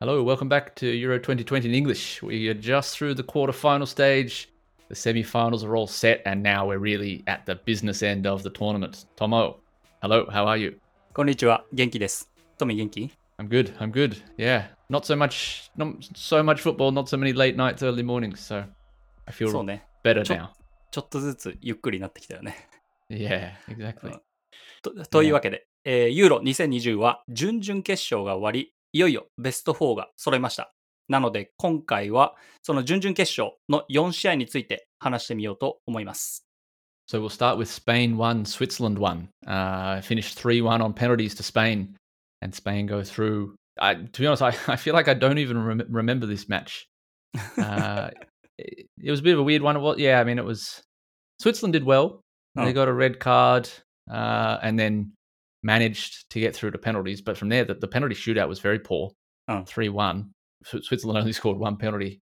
[0.00, 2.22] Hello, welcome back to Euro 2020 in English.
[2.22, 4.50] We are just through the quarterfinal stage.
[4.88, 8.50] The semi-finals are all set, and now we're really at the business end of the
[8.50, 9.06] tournament.
[9.16, 9.60] Tomo,
[10.02, 10.78] hello, how are you?
[11.14, 11.64] こんにちは。
[11.72, 12.30] 元気です。
[12.58, 13.76] トミー元気 I'm good.
[13.78, 14.22] I'm good.
[14.36, 18.34] Yeah, not so much, not so much football, not so many late nights, early mornings.
[18.36, 18.64] So
[19.26, 19.86] I そう feel ね。
[20.04, 20.48] better ちょ now.
[20.90, 22.68] ちょっとずつゆっくりになってきたよね。
[23.08, 24.18] Yeah, exactly.
[24.82, 30.71] とというわけで、えーユーロ2020は準々決勝が終わり、 いよいよベスト4が揃いました。
[31.07, 36.45] なので今回はその準々決勝の4試合について話してみようと思います。
[37.11, 39.29] So we'll start with Spain one, Switzerland one.
[39.47, 41.95] Uh, finished 3 1 on penalties to Spain,
[42.43, 43.55] and Spain go through.
[43.81, 46.85] I, to be honest, I, I feel like I don't even rem- remember this match.
[47.57, 48.09] Uh,
[48.59, 49.81] it, it was a bit of a weird one.
[49.81, 50.81] Well, yeah, I mean, it was.
[51.39, 52.21] Switzerland did well.
[52.55, 52.73] They Oh.
[52.73, 53.69] got a red card
[54.11, 55.13] uh, and then
[55.63, 57.21] managed to get through to penalties.
[57.21, 59.11] But from there, the, the penalty shootout was very poor
[59.47, 59.63] Oh.
[59.65, 60.29] 3 1.
[60.63, 62.21] Switzerland only scored one penalty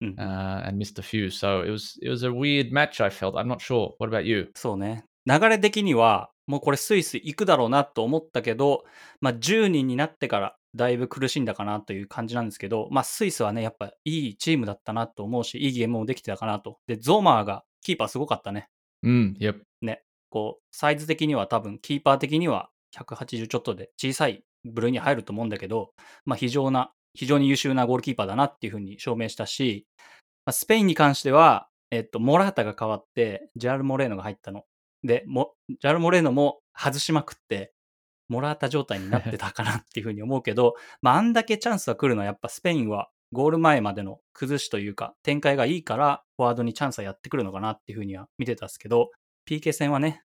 [0.00, 0.16] Mm.
[0.16, 1.28] uh, and missed a few.
[1.28, 3.00] So it was it was a weird match.
[3.00, 3.34] I felt.
[3.34, 3.94] I'm not sure.
[3.98, 4.50] What about you?
[4.54, 5.02] そうね。
[5.26, 8.84] 流れ的にはもうこれスイス行くだろうなと思ったけど、
[9.20, 16.78] まあ、10人になってからだいぶ苦しんだかなという感じなんですけど、まあ、スイスはね、やっぱいいチームだったなと思うし、いいゲームもできてたかなと。
[16.86, 18.68] で、ゾーマーがキーパーすごかったね。
[19.04, 19.60] Mm, yep.
[20.30, 25.92] こう、サイズ的には多分、キーパー的には180ちょっとで小さい部類に入ると思うんだけど、
[26.24, 29.86] まあ非常な、非常に優秀なゴールキーパーだなっていうふうに証明したし、
[30.44, 34.64] まあ、スペインに関しては、えっと、モラータが変わって、ジャル・モレーノが入ったの。
[35.02, 35.24] で、
[35.80, 37.72] ジャル・モレーノも外しまくって、
[38.28, 49.10] モラータ状態になってたかなっていうふうに思うけど、 まああんだけチャンスが来るのはやっぱスペインはゴール前までの崩しというか展開がいいからフォワードにチャンスはやってくるのかなっていうふうには見てたんですけど、
[49.48, 50.22] PK 戦はね、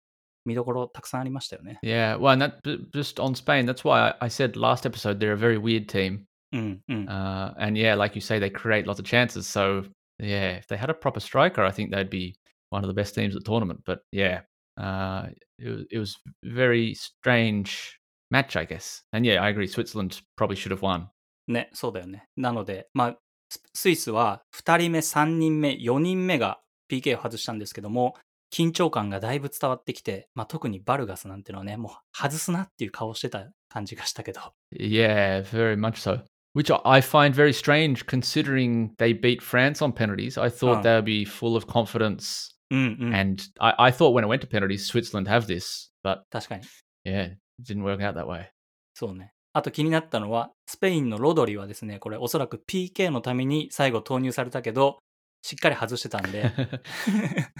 [0.45, 1.79] 見どころたくさんありましたよね。
[1.83, 2.17] Yeah.
[2.19, 3.67] Well, b- just on Spain.
[3.67, 6.25] That's why I, said last episode they're a very weird team.
[6.53, 7.07] うんうん。
[7.09, 9.47] Uh, and yeah, like you say, they create lots of chances.
[9.47, 9.85] So
[10.19, 12.35] yeah, if they had a proper striker, I think they'd be
[12.71, 13.81] one of the best teams at the tournament.
[13.85, 14.41] But yeah,
[14.77, 15.29] uh,
[15.59, 17.99] it, was- it was very strange
[18.31, 19.03] match, I guess.
[19.13, 19.67] And yeah, I agree.
[19.67, 21.09] Switzerland probably should have won.
[21.49, 22.25] ね、そうだよね。
[22.37, 23.17] なので、まあ、
[23.49, 28.15] ススイスは2人目、3人目、4人目が PK を外したんですけども、
[28.53, 34.41] 緊張感がだいぶ伝わってきて、まあ、特にバルガスなんてのはね、もう外すなっていう顔してた感じがしたけど。
[34.77, 36.23] Yeah, very much so.
[36.55, 40.41] Which I- I find very strange considering they beat France on penalties.
[40.41, 40.83] I thought Oh.
[40.83, 42.51] they would be full of confidence.
[42.73, 45.91] And I, I thought when it went to penalties, Switzerland have this.
[46.05, 46.63] But 確かに。
[47.05, 48.47] yeah, it didn't work out that way.
[48.95, 49.33] そうね。
[49.53, 54.99] あと気になったのは、スペインのロドリはですね、これおそらく PK のために最後投入されたけど、
[55.44, 56.44] しっかり外してたんで、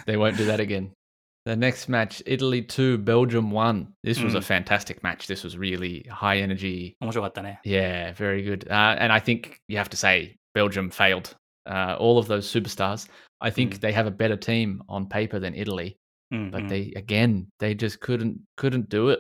[0.06, 0.92] they won't do that again.
[1.46, 3.88] The next match, Italy 2, Belgium 1.
[4.04, 4.44] This was a Mm.
[4.64, 5.28] fantastic match.
[5.28, 6.96] This was really high energy.
[7.00, 7.62] 面白かったね。
[7.64, 8.68] Yeah, very good.
[8.68, 11.36] Uh, and I think you have to say Belgium failed.
[11.68, 13.08] Uh, all of those superstars.
[13.40, 13.80] I think Mm.
[13.82, 15.96] they have a better team on paper than Italy,
[16.32, 19.20] うん、う but ん they again they just couldn't couldn't do it.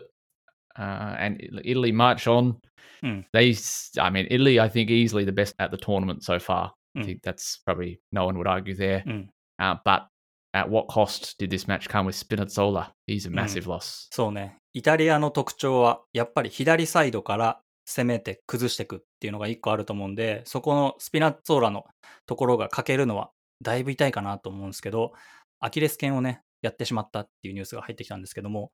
[0.77, 2.55] Uh, and I- Italy march on.
[3.03, 3.23] Mm.
[3.33, 6.73] They, s- I mean, Italy, I think easily the best at the tournament so far.
[6.96, 7.04] I Mm.
[7.06, 9.04] think that's probably no one would argue there.
[9.06, 9.28] Mm.
[9.58, 10.08] Uh, but
[10.52, 12.92] at what cost did this match come with Spinazzola?
[13.06, 14.08] He's a massive loss.
[14.10, 14.56] そうね。
[14.72, 21.84] イタリアの特徴は、やっぱり左サイドから攻めて崩していくっていうのが一個あると思うんで、そこのスピナッツォーラの
[22.26, 23.30] ところが欠けるのは、
[23.62, 25.12] だいぶ痛いかなと思うんですけど、
[25.60, 28.70] アキレス腱をね、やってしまったっていうニュースが入ってきたんですけども、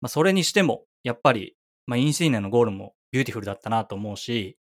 [0.00, 4.57] まあ、それにしても、やっぱり、まあ、インシーニェのゴールもビューティフルだったなと思うし、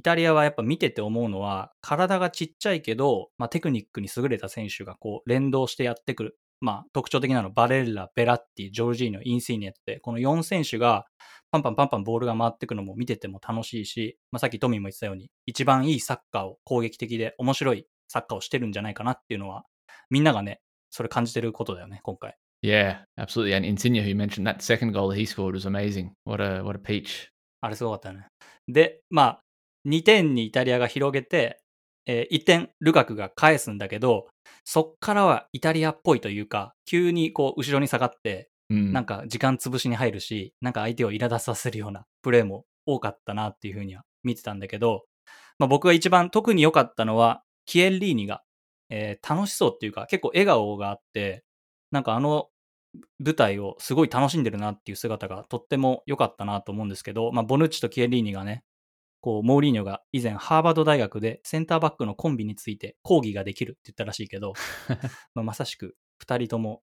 [0.00, 6.38] イタリアはやっぱ見てて思うのは、体がちっちゃいけど、まあ、テクニックに優れた選手がこう連動してやってくる。
[6.58, 11.04] まあ、特徴的なのはバレッラ、ベラッティ、ジョルジーニョ、インシーニェって、この4選手が
[11.50, 19.64] パンパンパンパンボールが回ってくのも見てても楽しいし、まあ、さっきトミーも言ってたように、一番いいサッカーを攻撃的で面白いサッカーをしてるんじゃないかなっていうのは、
[20.08, 22.36] みんながね、それ感じてることだよね、今回。
[22.62, 23.54] Yeah, absolutely.
[23.54, 26.12] And Insigne, who you mentioned, that second goal that he scored was amazing.
[26.24, 27.28] What a what a peach.
[27.62, 28.26] あれすごかったよね。
[28.68, 29.42] で、まあ、
[29.86, 31.60] 2点にイタリアが広げて、
[32.06, 34.28] えー1点ルカクが返すんだけど、
[34.64, 38.92] そっからはイタリアっぽいというか、急にこう後ろに下がって、Mm.
[38.92, 45.04] なんか時間潰しに入るし、なんか相手を苛立たせるようなプレーも多かったなっていうふうには見てたんだけど、
[45.58, 48.42] まあ、僕が一番特に良かったのは、キエッリーニが、
[48.88, 51.44] えー楽しそうっていうか、結構笑顔があって、
[51.90, 52.48] なんかあの
[53.18, 58.62] 舞台をすごい楽しんでるなっていう姿がとっても良かったなと思うんですけど、まあ、ボヌッチとキエリーニがね、
[59.20, 64.54] こう、モーリーニョが以前ハーバード大学でセンターバックのコンビについて講義ができるって言ったらしいけど、
[65.34, 66.82] まあ、まさしく二人とも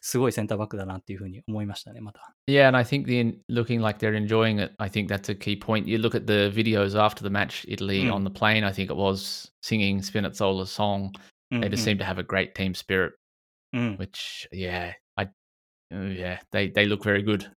[0.00, 2.34] すごいセンターバックだなっていうふうに思いましたね、また。
[2.46, 4.74] Yeah, and I think the looking like they're enjoying it.
[4.78, 5.86] I think that's a key point.
[5.86, 8.14] You look at the videos after the match, Italy Mm.
[8.14, 8.66] on the plane.
[8.66, 11.12] I think it was singing Spinazzola's song.
[11.50, 13.12] うん、They just seem to have a great team spirit,
[13.72, 15.30] うんうん which yeah, I
[15.92, 17.50] uh, yeah, they they look very good.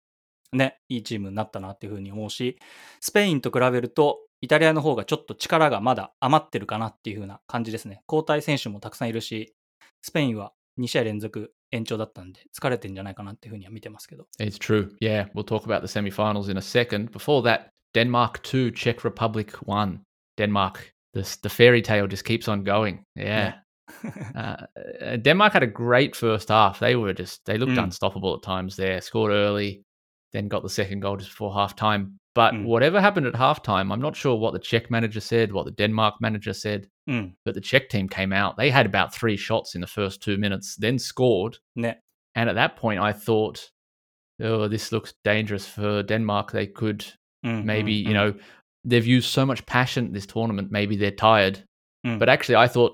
[0.53, 2.57] ね、いいチームになったなっていうふうに思うし、
[2.99, 8.01] スペインと比べると、イタリアの方がちょっと力がまだ余ってるかなっていう風な感じですね。
[8.09, 9.53] 交代選手もたくさんいるし、
[10.01, 14.27] スペインは2試合連続延長だったんで、疲れてんじゃないかなっていうふうには見てますけど。
[14.39, 14.89] It's true.
[15.01, 17.11] Yeah, we'll talk about the semi-finals in a second.
[17.11, 19.99] Before that, Denmark 2, Czech Republic 1.
[20.37, 23.03] Denmark, the, the fairy tale just keeps on going.
[23.15, 23.55] Yeah.
[24.35, 24.65] uh,
[25.01, 26.79] uh, Denmark had a great first half.
[26.79, 27.83] They were just, they looked Mm.
[27.85, 29.01] unstoppable at times there.
[29.01, 29.83] Scored early,
[30.33, 32.19] then got the second goal just before half time.
[32.35, 32.65] But mm.
[32.65, 36.15] whatever happened at halftime, I'm not sure what the Czech manager said, what the Denmark
[36.21, 37.33] manager said, mm.
[37.43, 38.55] but the Czech team came out.
[38.57, 41.57] They had about three shots in the first two minutes, then scored.
[41.75, 41.95] Yeah.
[42.35, 43.69] And at that point, I thought,
[44.41, 46.51] oh, this looks dangerous for Denmark.
[46.51, 46.99] They could
[47.45, 47.65] mm-hmm.
[47.65, 48.39] maybe, you mm-hmm, know, mm-hmm.
[48.85, 50.71] they've used so much passion this tournament.
[50.71, 51.63] Maybe they're tired.
[52.05, 52.19] Mm.
[52.19, 52.93] But actually, I thought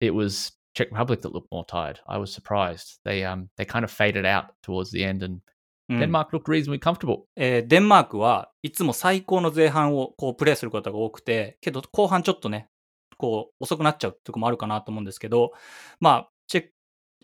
[0.00, 2.00] it was Czech Republic that looked more tired.
[2.06, 2.98] I was surprised.
[3.04, 5.40] They um they kind of faded out towards the end and
[5.88, 7.22] うん Denmark looked reasonably comfortable.
[7.36, 12.68] えーデンマークはいつも最高の前半をこうプレーすることが多くて、けど後半ちょっとね、
[13.18, 15.52] こう遅くなっちゃうとこもあるかなと思うんですけど、
[16.00, 16.64] まあ、チェ,、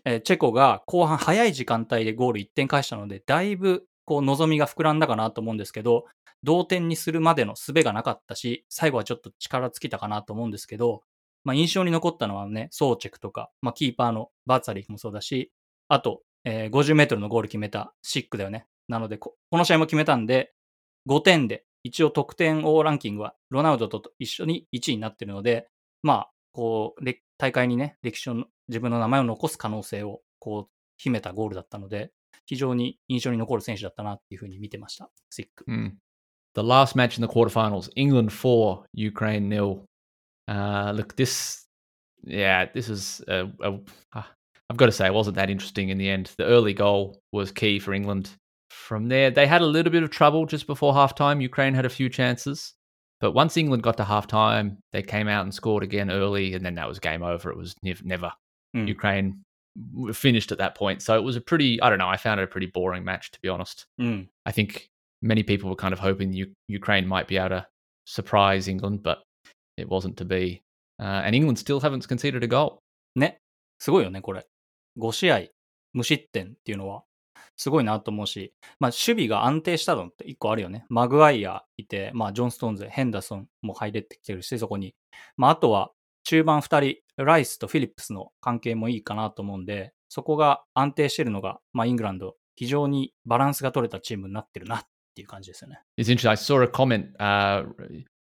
[0.05, 6.05] えーチェコが後半早い時間帯でゴール1点返したので、だいぶこう望みが膨らんだかなと思うんですけど、
[6.43, 11.03] 同点にするまでの術がなかったし、最後はちょっと力尽きたかなと思うんですけど、
[11.43, 15.51] まあ、印象に残ったのはね、ソーチェクとか、まあ、キーパーのバーツァリーもそうだし、
[15.87, 18.65] あと、えー50メートルのゴール決めたシックだよね。
[18.87, 20.53] なのでこ、この試合も決めたんで、
[21.07, 25.67] 5点で、一応得点王ランキングはロナウドと一緒に1位になってるので、
[26.03, 27.05] まあ、こう、
[27.37, 32.11] 大会にね、歴史を、自分の名前を残す可能性を、こう、秘めたゴールだったので、
[32.45, 35.09] 非常に印象に残る選手だったなっていうふうに見てました。
[35.29, 35.65] シック。
[35.69, 35.91] Mm.
[36.55, 39.85] The last match in the quarterfinals, England 4, Ukraine nil.
[40.47, 41.67] Uh, look, this,
[42.25, 44.25] yeah, this is, a, a,
[44.70, 46.32] I've got to say, it wasn't that interesting in the end.
[46.38, 48.30] The early goal was key for England.
[48.70, 51.42] From there, they had a little bit of trouble just before halftime.
[51.42, 52.74] Ukraine had a few chances.
[53.20, 56.74] But once England got to halftime, they came out and scored again early, and then
[56.74, 57.50] that was game over.
[57.50, 58.32] It was nev- never.
[58.76, 58.88] Mm.
[58.88, 59.42] Ukraine
[59.94, 61.00] w- finished at that point.
[61.02, 63.30] So it was a pretty, I don't know, I found it a pretty boring match,
[63.30, 63.86] to be honest.
[63.98, 64.28] うん。
[64.44, 64.88] I think
[65.22, 67.66] many people were kind of hoping U- Ukraine might be able to
[68.06, 69.22] surprise England, but
[69.76, 70.62] it wasn't to be.
[71.00, 72.78] Uh, and England still haven't conceded a goal.
[73.16, 73.38] ね。
[73.78, 74.44] すごいよね、これ。
[74.97, 75.41] 5試合
[75.93, 77.03] 無失点っていうのは、
[77.55, 80.85] すごいなと思うし、まあ、守備が安定したのって1個あるよね。
[80.89, 84.95] マグワイアいて、まあ、ジョン・ストーンズ、ヘンダーソンも入れてきてるし、そこに。
[85.35, 85.91] まあ、あとは、
[86.23, 94.81] 中盤2人、ライスとフィリップスの関係もいいかなと思うんで、そこが安定してるのが、まあ、イングランド、非常にバランスが取れたチームになってるなっ
[95.15, 95.81] ていう感じですよね。
[95.97, 96.29] It's interesting.
[96.29, 97.15] I saw a comment.
[97.17, 97.65] Uh,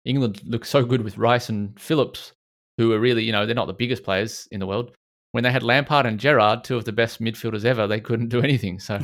[0.04, 2.34] England looks so good with Rice and Phillips,
[2.76, 4.92] who are really, you know, they're not the biggest players in the world.
[5.32, 8.42] When they had Lampard and Gerrard, two of the best midfielders ever, they couldn't do
[8.42, 8.78] anything.
[8.78, 9.00] So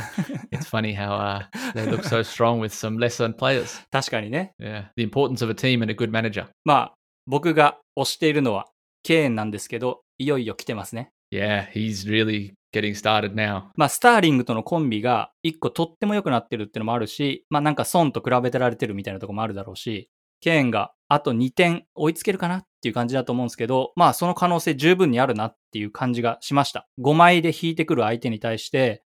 [0.52, 1.44] it's funny how uh,
[1.74, 3.80] they look so strong with some lesser players.
[3.90, 4.52] 確かにね。
[4.60, 6.46] Yeah, the importance of a team and a good manager.
[6.64, 6.94] まあ、
[7.26, 8.66] 僕が推しているのは、
[9.02, 11.10] ケーンなんですけど、いよいよ来てますね。
[11.32, 13.62] Yeah, he's really getting started now.
[13.76, 20.10] まあ、スターリングとのコンビが一個とっても良くなってるってのもあるし、まあなんかソンと比べてられてるみたいなところもあるだろうし、
[20.40, 26.88] ケーンがあと2点追いつけるかなっていう感じだと思うんですけど、まあその可能性十分にあるなっていう感じがしました。
[27.00, 29.02] 5枚で引いてくる相手に対して、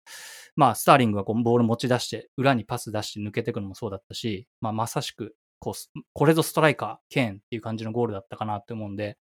[0.56, 9.18] まあスターリングがこうボール持ち出して、裏にパス出して抜けていくのもそうだったし、まあまさしくこう、これぞストライカー、ケーンっていう感じのゴールだったかなって思うんで、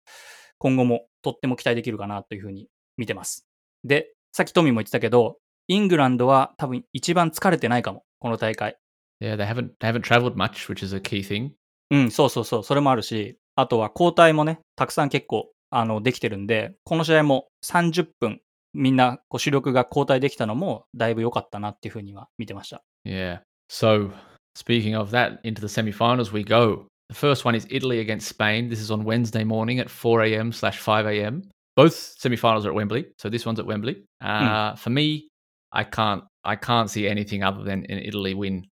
[0.57, 3.45] 今後もとっても期待できるかなというふうに見てます。
[3.83, 8.77] で、さっきトミーも言ってたけど、イングランドは多分一番疲れてないかも、この大会。
[9.21, 11.51] Yeah, they haven't they haven't travelled much, which is a key thing.
[11.91, 18.41] うん、そうそうそう、それもあるし、あとは交代もね、たくさん結構、あの、できてるんで、この試合も30分、
[18.73, 22.83] みんな、こう主力が交代できたのも、だいぶ良かったなっていうふうには見てました。
[23.05, 23.41] Yeah.
[23.69, 24.11] So
[24.55, 26.87] speaking of that, into the semi-finals we go.
[27.09, 28.69] The first one is Italy against Spain.
[28.69, 30.51] This is on Wednesday morning at 4 a.m.
[30.51, 31.43] slash 5 a.m.
[31.75, 34.03] Both semi-finals are at Wembley, so this one's at Wembley.
[34.21, 35.29] Uh, For me,
[35.71, 38.67] I can't I can't see anything other than an Italy win.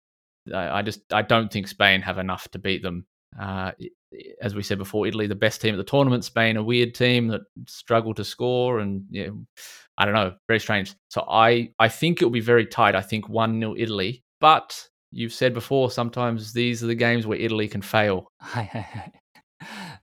[0.52, 3.06] I, I just I don't think Spain have enough to beat them.
[3.38, 3.72] Uh,
[4.40, 6.24] as we said before, Italy the best team at the tournament.
[6.24, 9.28] Spain a weird team that struggled to score, and yeah,
[9.96, 10.94] I don't know, very strange.
[11.08, 12.94] So I I think it will be very tight.
[12.94, 17.38] I think one 0 Italy, but you've said before sometimes these are the games where
[17.38, 18.26] Italy can fail.
[18.38, 19.12] はいはいはい。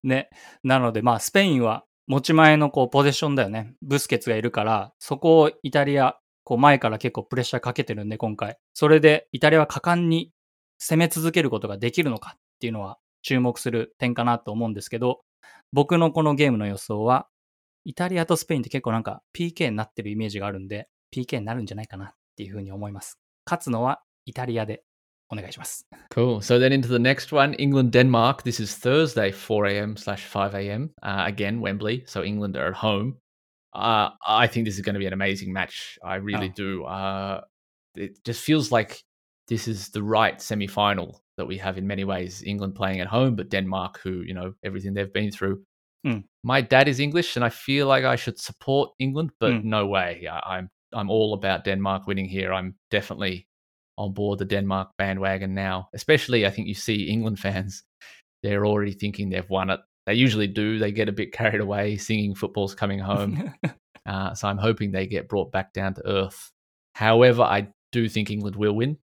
[0.04, 0.30] ね。
[0.64, 3.74] なので、まあ、スペインは持ち前のこうポゼッションだよね。
[3.82, 8.58] ブスケツがいるから、そこをイタリアこう前から結構プレッシャーかけてるんで、今回。
[8.74, 10.32] それでイタリアは果敢に
[10.78, 15.22] 攻め続けることができるのかっていうのは注目する点かなと思うんですけど、
[15.74, 17.28] 僕のこのゲームの予想は、
[17.84, 23.20] イタリアとスペインって結構なんか PK になってるイメージがあるんで、PK になるんじゃないかなっていうふうに思います。
[23.46, 24.84] 勝つのはイタリアで
[25.30, 25.88] お願いします。
[26.12, 26.38] Cool.
[26.38, 28.44] So then into the next one, England Denmark.
[28.44, 29.98] This is Thursday, 4 a.m.
[29.98, 30.92] slash 5 a.m.
[31.02, 32.04] Uh, again, Wembley.
[32.06, 33.18] So England are at home.
[33.74, 35.98] Uh, I think this is going to be an amazing match.
[36.04, 36.56] I really oh.
[36.56, 36.86] do.
[36.86, 37.42] Uh,
[37.96, 39.02] it just feels like
[39.48, 42.44] this is the right semi final that we have in many ways.
[42.46, 45.64] England playing at home, but Denmark, who, you know, everything they've been through.
[46.06, 46.24] Mm.
[46.44, 49.64] My dad is English and I feel like I should support England, but mm.
[49.64, 50.28] no way.
[50.32, 52.54] I, I'm I'm all about Denmark winning here.
[52.54, 53.48] I'm definitely
[53.98, 55.90] on board the Denmark bandwagon now.
[55.94, 57.84] Especially, I think you see England fans,
[58.44, 59.80] they're already thinking they've won it.
[60.06, 60.78] They usually do.
[60.78, 63.54] They get a bit carried away singing football's coming home.
[64.06, 66.52] uh, so I'm hoping they get brought back down to earth.
[66.94, 68.98] However, I do think England will win.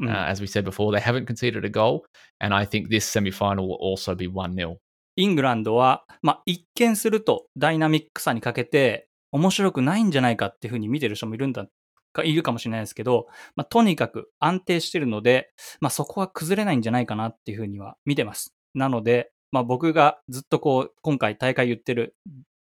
[0.00, 0.08] Mm.
[0.08, 2.04] Uh, as we said before, they haven't conceded a goal.
[2.40, 4.76] And I think this semi final will also be 1 0.
[5.16, 11.66] イングランドは、まあ、一見するとダイナミックさにかけて面白くないんじゃないかっていうふうに見てる人もいるんだ
[12.14, 13.26] がいるかもしれないですけど、
[13.56, 15.50] まあ、とにかく安定してるので、
[15.80, 18.54] まあ、そこは崩れないんじゃないかなっていうふうには見てます。
[18.74, 22.14] なので、まあ、僕がずっとこう、今回大会言ってる、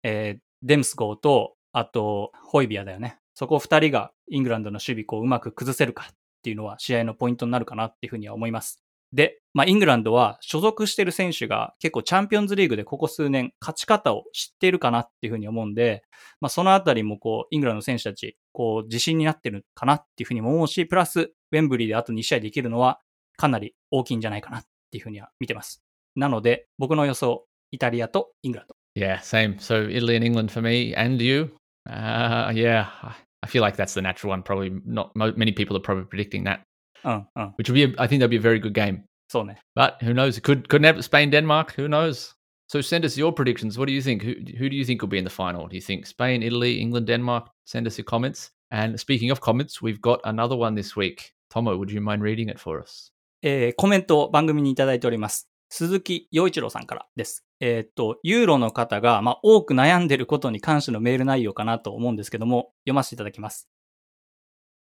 [0.03, 3.17] えー、デムスゴーと、あと、ホイビアだよね。
[3.33, 6.15] そこ二人がイングランドの守備こううまく崩せるかっ
[6.45, 8.83] ていうのは試合のポイントになるかなっていうふうには思います。
[9.11, 16.03] で、まあ、イングランドは所属してる選手が結構チャンピオンズリーグでここ数年勝ち方を知っているかなっていうふうに思うんで、
[16.39, 22.99] まあ、そのあたりもこう、イングランドの選手たち、こう、自信になってるかなっていうふうにも思うし、プラス、ウェンブリーであと2試合できるのは
[23.37, 25.81] かなり大きいんじゃないかなっていうふうには見てます。
[26.15, 28.75] なので、僕の予想、イタリアとイングランド。
[28.95, 29.57] Yeah, same.
[29.57, 31.55] So Italy and England for me and you.
[31.87, 32.87] Uh, yeah,
[33.44, 34.42] I feel like that's the natural one.
[34.42, 36.62] Probably not many people are probably predicting that.
[37.04, 37.48] Uh, uh.
[37.56, 39.04] Which would be, a, I think, that'd be a very good game.
[39.28, 40.36] So, but who knows?
[40.38, 41.74] It could could have Spain Denmark.
[41.74, 42.34] Who knows?
[42.66, 43.78] So send us your predictions.
[43.78, 44.22] What do you think?
[44.22, 45.68] Who who do you think will be in the final?
[45.68, 47.48] Do you think Spain, Italy, England, Denmark?
[47.64, 48.50] Send us your comments.
[48.70, 51.32] And speaking of comments, we've got another one this week.
[51.50, 53.12] Tomo, would you mind reading it for us?
[53.42, 55.48] えー、コメントを番組にいただいております。
[55.70, 57.43] 鈴木陽一郎さんからです。
[57.59, 63.69] えー、っと、ユーロの方が、まあ、多く悩んでることに関してのメール内容かなと思うんですけども、読ませていただきます。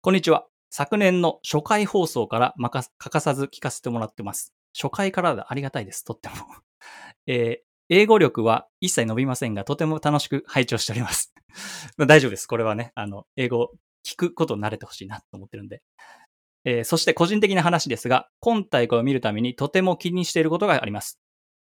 [0.02, 0.46] こんにちは。
[0.70, 2.54] 昨年の初回放送から
[2.98, 4.52] 欠かさず聞かせてもらってます。
[4.76, 6.04] 初回からでありがたいです。
[6.04, 6.34] とっても。
[7.26, 11.32] えー、英語力は一切伸びませんが、とても楽しく拝聴しております。
[12.06, 12.46] 大丈夫です。
[12.46, 13.72] これはね、あの、英語
[14.04, 15.82] 聞くことに慣れてほしいなと思ってるんで。
[16.64, 21.18] えー、そして個人的な話ですが、今大会を見るためにとても気にしていることがあります。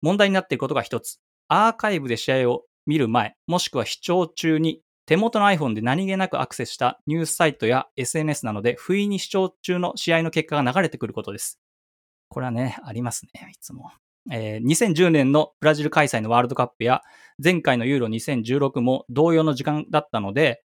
[0.03, 1.19] 問題になっていることが一つ。
[1.49, 11.59] アーカイブで試合を見る前、もしくは視聴中に手元の iPhone で何気なくアクセスしたニュースサイトや SNS なので、不意に視聴中の試合の結果が流れてくることです。
[12.29, 13.91] これはね、ありますね、いつも。
[14.31, 17.03] えー、2010年のブラジル開催のワールドカップや、
[17.43, 20.63] 前回のユーロ2016も同様の時間だったので、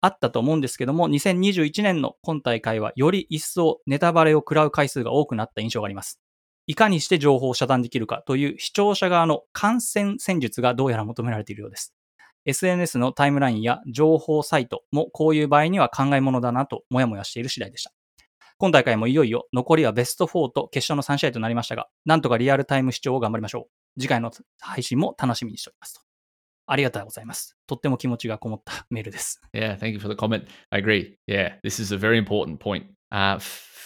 [0.00, 6.20] あったと思うんですけども、2021年の今大会はより一層ネタバレを食らう回数が多くなった印象があります。
[6.68, 11.94] いかにして情報を遮断できるかという視聴者側の感染戦術がどうやら求められているようです。
[12.44, 17.92] SNS のタイムラインや情報サイトもこういう場合には考え物だなともやもやしている次第でした。
[18.58, 24.00] 今大会もいよいよ残りはベスト4と決勝の3試合となりましたが、なんとかリアルタイム視聴を頑張りましょう。
[24.00, 26.02] 次回の配信も楽しみにしておりますと。
[26.66, 27.56] ありがとうございます。
[27.66, 29.40] とっても気持ちがこもったメールです。
[29.54, 30.46] Yeah, thank you for the comment.
[30.68, 31.14] I agree.
[31.26, 32.84] Yeah, this is a very important point.
[33.10, 33.40] Uh,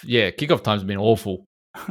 [0.04, 1.44] yeah, kickoff times have been awful.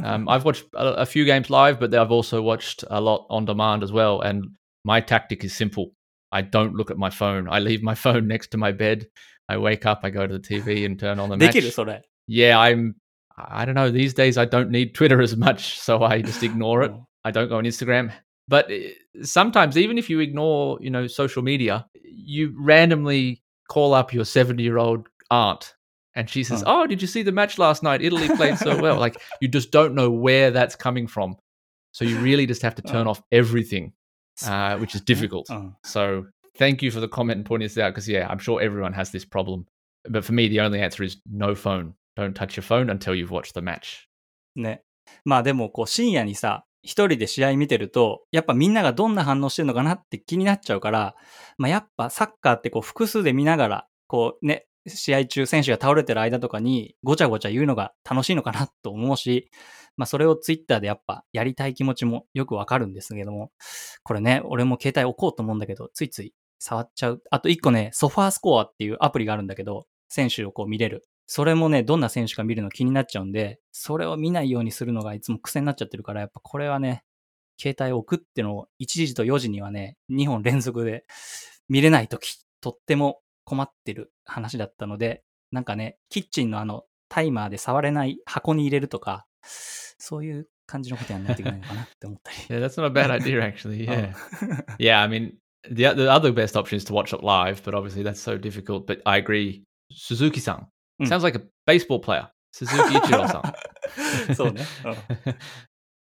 [0.03, 3.45] Um, I've watched a, a few games live, but I've also watched a lot on
[3.45, 4.21] demand as well.
[4.21, 4.45] And
[4.83, 5.93] my tactic is simple.
[6.31, 7.47] I don't look at my phone.
[7.49, 9.07] I leave my phone next to my bed.
[9.49, 11.77] I wake up, I go to the TV and turn on the match.
[11.77, 12.05] Or that.
[12.27, 12.95] Yeah, I'm.
[13.37, 13.89] I don't know.
[13.89, 16.91] These days, I don't need Twitter as much, so I just ignore it.
[16.91, 17.07] Oh.
[17.23, 18.13] I don't go on Instagram.
[18.47, 18.91] But eh,
[19.23, 25.07] sometimes, even if you ignore, you know, social media, you randomly call up your seventy-year-old
[25.29, 25.73] aunt,
[26.14, 28.02] and she says, "Oh, did you see the match last night?
[28.02, 31.36] Italy played so well." like you just don't know where that's coming from,
[31.92, 33.10] so you really just have to turn oh.
[33.10, 33.92] off everything
[34.44, 35.46] uh, which is difficult.
[35.50, 35.72] Oh.
[35.84, 36.26] So
[36.58, 39.10] thank you for the comment and pointing this out because yeah, I'm sure everyone has
[39.10, 39.66] this problem.
[40.08, 41.94] But for me, the only answer is no phone.
[42.16, 44.08] Don't touch your phone until you've watched the match.
[44.54, 44.82] ね。
[45.24, 51.14] まあでもこう深夜にさ、一人で試合見てると、やっぱみんながどんな反応してるのかなって気になっちゃうから、
[51.58, 59.49] まあやっぱサッカーってこう複数で見ながら、こうね、 試合中選手が倒れてる間とかにごちゃごちゃ言うのが楽しいのかなと思うし、
[59.97, 63.51] まあそれをツイッターでやっぱやりたい気持ちもよくわかるんですけども、
[64.03, 67.21] これね、俺も携帯置こうと思うんだけど、ついつい触っちゃう。
[67.31, 71.03] あと一個ね、ソファースコアっていうアプリがあるんだけど、選手をこう見れる。
[71.27, 77.03] それもね、どんな選手か見るの気になっちゃうんで、それを見ないようにするのがいつも癖になっちゃってるから、やっぱこれはね、
[77.59, 81.05] 携帯置くってのを1時と4時にはね、2本連続で
[81.69, 92.37] 見れないとき、とっても困ってる話だったので、なんかね、キッチンのあのタイマーで触れない箱に入れるとか、そういう感じのことやんないといけないのかなって思ったり。
[92.49, 93.85] Yeah, that's not a bad idea, actually.
[93.85, 94.13] Yeah.
[94.79, 95.33] yeah, I mean,
[95.69, 98.85] the, the other best option is to watch it live, but obviously that's so difficult.
[98.87, 99.63] But I agree.
[99.91, 100.67] Suzuki san
[101.01, 101.07] Mm.
[101.07, 102.29] sounds like a baseball player.
[102.53, 104.35] Suzuki Ichiro san.
[104.35, 104.61] そうね。
[104.85, 105.35] うん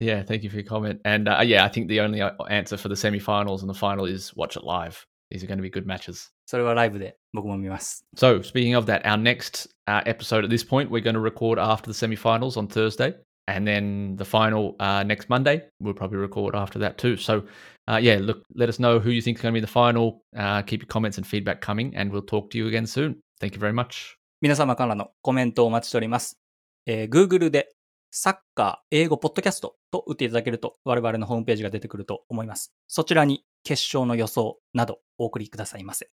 [0.00, 1.00] yeah, thank you for your comment.
[1.04, 4.04] And uh, yeah, I think the only uh, answer for the semi-finals and the final
[4.06, 5.04] is watch it live.
[5.34, 6.30] These are going to be good matches.
[6.46, 8.06] それはライブで僕も見ます。
[8.16, 11.88] So, speaking of that, our next uh, episode at this point, we're going to record after
[11.88, 13.16] the semi-finals on Thursday,
[13.48, 15.64] and then the final uh, next Monday.
[15.80, 17.16] We'll probably record after that too.
[17.16, 17.42] So,
[17.88, 20.22] uh, yeah, look, let us know who you think is going to be the final.
[20.36, 23.16] Uh, keep your comments and feedback coming, and we'll talk to you again soon.
[23.40, 24.16] Thank you very much.
[24.40, 26.38] 皆様からのコメントをお待ちしております。
[26.86, 27.74] えー Google で
[28.12, 32.72] サッカー英語ポッドキャストと打っていただけると我々のホームページが出てくると思います。
[32.86, 36.10] そちらに決勝の予想などお送りくださいませ。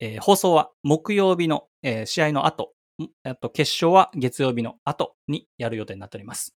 [0.00, 2.72] えー放送は木曜日の、えー試合の後、
[3.22, 6.54] あと決勝は月曜日の後にやる予定になっております。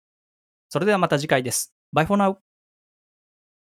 [0.70, 1.75] それではまた次回です。
[1.94, 2.50] Bye for now!